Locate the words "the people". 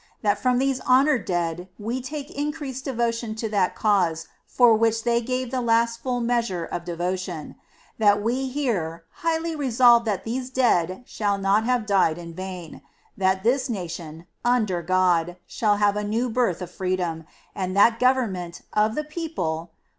18.95-19.69